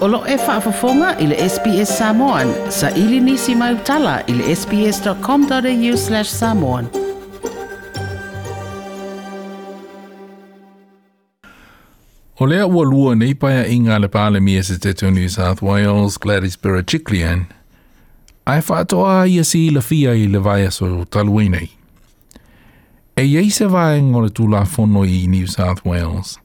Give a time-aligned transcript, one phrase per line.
[0.00, 2.54] Olo lo e whaafafonga i le SPS Samoan.
[2.72, 6.86] Sa ili nisi mai utala i le sps.com.au slash samoan.
[12.40, 15.60] O lea ua lua nei paia i ngā le pāle mi se te New South
[15.62, 17.42] Wales, Gladys Berejiklian,
[18.48, 21.70] ai whaatoa ia si la fia i le vai so taluinei.
[23.16, 26.38] E iei se vai ngore tū la fono i New South Wales,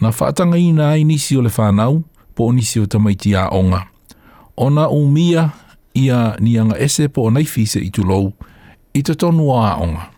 [0.00, 2.00] na whaatanga i nā inisi o le whanau,
[2.34, 3.82] po onisi o tamaiti a onga.
[4.56, 5.50] Ona umia
[5.94, 8.32] ia nianga ese po onai fise i tulou,
[8.94, 10.10] i te tonu a onga.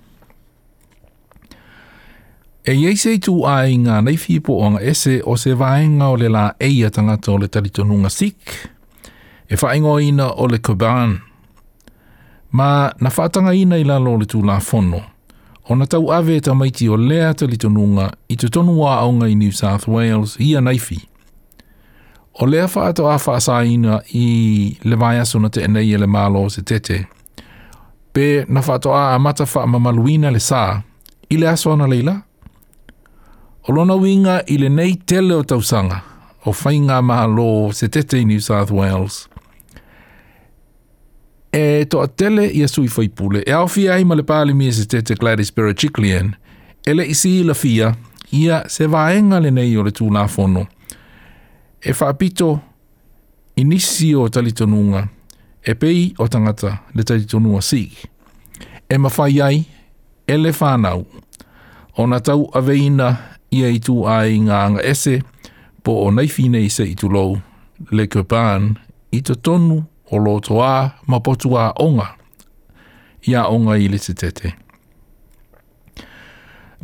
[2.65, 6.17] E iei se itu a i ngā naifi po onga ese o se vaenga o
[6.19, 8.55] le la eia tangata o le talitonunga sik,
[9.49, 11.19] e whaingo ina o le kubaan.
[12.53, 15.03] Ma na whaatanga ina i lalo o le tū la fono,
[15.69, 19.53] o na tau ave tamaiti o lea talitonunga i te tonu a onga i New
[19.53, 20.99] South Wales i a naifi.
[22.39, 25.99] O lea wha ato a wha sa ina i le vai asuna te enei e
[26.03, 26.97] le malo se tete.
[28.13, 30.83] Pe na wha ato a a mata wha mamaluina le saa,
[31.33, 32.15] i le aso ana leila.
[33.69, 35.99] O lona winga i le nei tele o tausanga,
[36.47, 39.17] o whai ngā malo se tete i New South Wales.
[41.53, 44.53] E to a tele i a sui whai pule, e au fia ma le pāli
[44.55, 46.35] mi e se tete Gladys Berichiklian,
[46.87, 47.95] e le isi i la fia,
[48.31, 50.69] ia se vaenga le nei o le tūnā whono
[51.87, 52.61] e whaapito
[53.57, 55.09] i nisi o talitonunga,
[55.63, 57.93] e pei o tangata le talitonunga si.
[58.91, 59.65] E mawhai ai,
[60.29, 61.07] e le whanau,
[61.97, 63.09] o na tau aveina
[63.51, 65.21] ia i tu ai ngā ese,
[65.85, 67.39] po o naifi nei se i tu lou,
[67.95, 68.73] le kupan,
[69.19, 69.79] i to tonu
[70.11, 70.75] o loto a
[71.07, 72.09] ma potu onga,
[73.31, 74.57] ia onga i le te tete.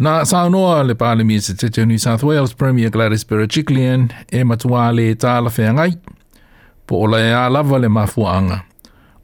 [0.01, 5.13] Nā saunoa le pālimi se te tenu South Wales Premier Gladys Berejiklian e matua le
[5.15, 5.93] tāla whiangai.
[6.89, 8.63] Po ola e alawa le mafuanga.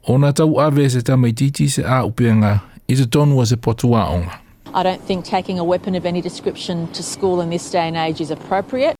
[0.07, 4.39] Ona tau ave se tamaititi se a upianga i te tonua se potua onga.
[4.73, 7.97] I don't think taking a weapon of any description to school in this day and
[7.97, 8.95] age is appropriate.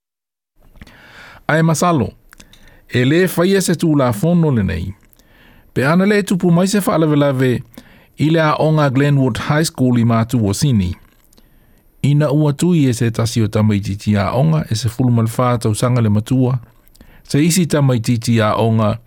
[1.47, 2.13] Ae masalo,
[2.91, 4.95] e le whaia e se tūla fono le nei.
[5.73, 7.61] Pe ana le tupu mai se whaalawelawe
[8.19, 10.95] i le a onga Glenwood High School i mātu o Sini.
[12.01, 15.75] Ina ua tui e se tasi o tamaititi a onga e se fulu malwha tau
[15.75, 16.59] sanga le matua.
[17.23, 18.97] Se isi tamaititi a onga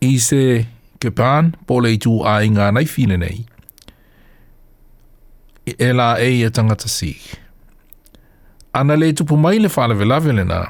[0.00, 0.66] i se
[1.00, 3.38] kepan pole i tu a inga nei fine nei.
[5.66, 7.12] E la e i e tangata si.
[8.76, 10.60] Ana le tupu mai le whale vela vele na.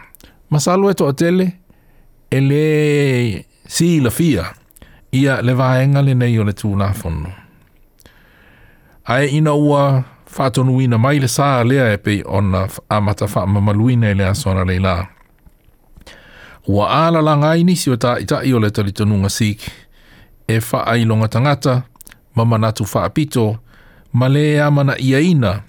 [0.50, 1.46] Masalo e to atele
[2.30, 2.66] e le
[3.66, 4.54] si la fia
[5.10, 7.34] ia le vaenga le nei o le tūna whono.
[9.10, 10.04] Ai ina ua
[10.36, 12.66] whātonuina mai le sā lea e pei ona
[12.96, 14.96] amata whaamamaluina e lea sona leila.
[16.68, 19.60] Ua ala langa ai nisi o ita i o le talitonunga sik,
[20.48, 21.82] e wha longa tangata,
[22.34, 23.56] mama mamanatu whaapito,
[24.12, 25.60] ma le amana ia ina,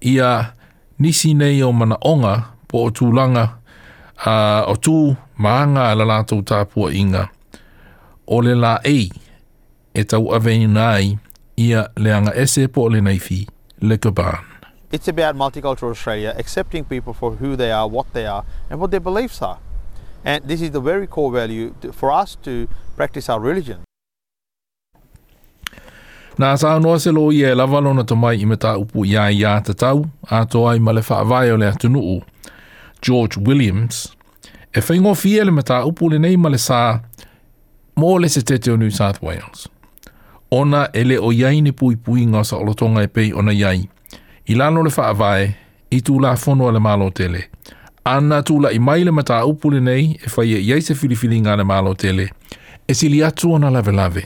[0.00, 0.52] ia
[0.98, 2.34] nisi nei o mana onga
[2.68, 3.56] po o tūlanga,
[4.66, 7.28] o tū maanga ala lātou tāpua inga.
[8.26, 9.10] O le la ei,
[9.94, 11.16] e tau aveni nai,
[11.56, 13.55] ia leanga ese po le naifii.
[13.80, 14.44] Lickerburn.
[14.92, 18.90] It's about multicultural Australia accepting people for who they are, what they are, and what
[18.90, 19.58] their beliefs are.
[20.24, 23.78] And this is the very core value to, for us to practice our religion.
[26.38, 29.14] Nā sā noa se lo i e lavalona to mai i me tā upu i
[29.16, 32.20] ai i a tau, a to ai ma le wha avai o le atunuu,
[33.00, 34.12] George Williams,
[34.74, 37.00] e whaingo fie le me tā upu le nei ma le sā,
[37.96, 39.66] mō le se te New South Wales
[40.50, 43.88] ona ele o yai ne pui pui nga sa olotonga e pei ona yai.
[44.48, 45.48] I lano le faa vae,
[45.90, 47.42] i tū la fono ale malo tele.
[48.06, 51.38] Ana tū la i mai le mata upule nei, e fai e yai se filifili
[51.40, 52.28] nga le malo tele.
[52.88, 54.24] E sili atu ona lave lave.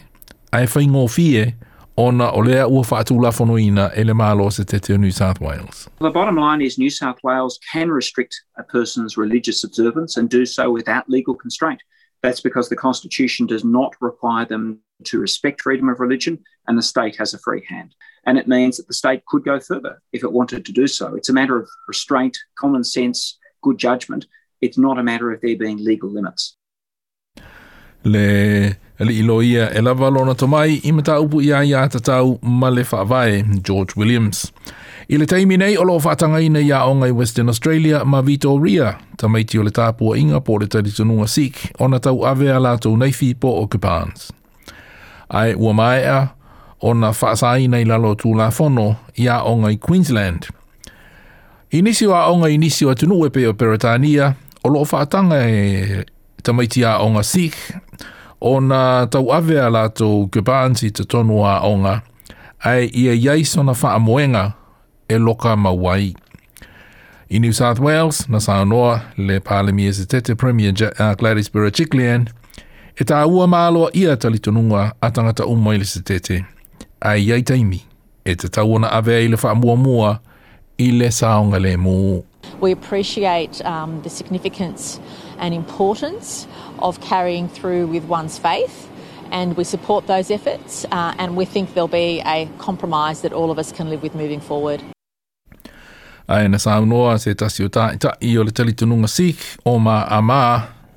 [0.52, 1.54] A e fai ngō fie,
[1.96, 5.40] ona olea ua faa tū la fono ina ele malo se te teo New South
[5.40, 5.88] Wales.
[6.00, 10.44] The bottom line is New South Wales can restrict a person's religious observance and do
[10.44, 11.80] so without legal constraint.
[12.22, 16.82] That's because the Constitution does not require them to respect freedom of religion, and the
[16.82, 17.94] state has a free hand.
[18.26, 21.14] And it means that the state could go further if it wanted to do so.
[21.14, 24.26] It's a matter of restraint, common sense, good judgment.
[24.60, 26.56] It's not a matter of there being legal limits.
[28.02, 32.82] Le ali ilo ia e lava lona tomai i mataupu ia ia tatau ma le
[33.62, 34.52] George Williams.
[35.10, 38.56] I le taimi nei o loo whaatanga ina ia onga i Western Australia ma Vito
[38.62, 42.46] Ria, tamaiti o le tāpua inga po le tari tunua Sikh o na tau ave
[42.52, 44.28] a lātou neifi po Occupants.
[45.34, 46.26] Ai ua maea
[46.80, 50.46] o na whaasai nei lalo tū la whono ia onga i Queensland.
[51.72, 54.30] Inisi wa onga inisi wa tunu epe o Peritania
[54.64, 56.04] o loo whaatanga e
[56.42, 57.56] tamaiti a onga sik,
[58.40, 61.98] o na tau ave a lātou Occupants i te tonua onga
[62.62, 63.98] ai ia iaiso na whaamoenga
[64.46, 64.50] moenga
[65.10, 66.14] e loka mawai.
[67.32, 72.28] I New South Wales, na saanoa le Palemi e tete Premier uh, Gladys Berechiklian,
[72.96, 76.46] e tā ua mālua ia talitonunga a tangata umai le Sitete,
[77.02, 77.80] a iai taimi,
[78.24, 80.20] e te tauana avea i le whaamuamua
[80.78, 82.24] i le saonga le mō.
[82.60, 85.00] We appreciate um, the significance
[85.38, 86.46] and importance
[86.80, 88.88] of carrying through with one's faith
[89.30, 93.50] and we support those efforts uh, and we think there'll be a compromise that all
[93.50, 94.82] of us can live with moving forward
[96.30, 100.42] ae na saunoa se tasi o taʻitaʻi o le talitunuga sikh o ma amā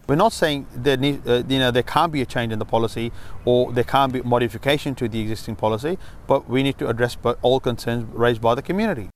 [0.09, 3.11] We're not saying that uh, you know there can't be a change in the policy
[3.45, 5.97] or there can't be modification to the existing policy,
[6.27, 9.07] but we need to address all concerns raised by the community.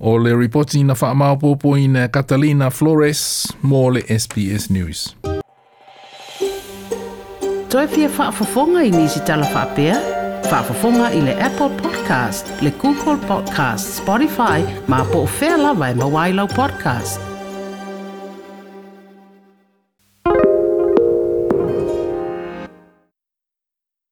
[0.00, 5.16] O le reporti na wha amau pōpō Catalina Flores, mō le SBS News.
[7.74, 8.80] Toi fia wha fafonga i nisi tala wha apea?
[8.80, 10.19] Toi fia wha fafonga i nisi tala wha apea?
[10.80, 15.92] fonga i le apple podcast le google podcast spotify ma po o fea lava e
[15.92, 17.29] i lau podcast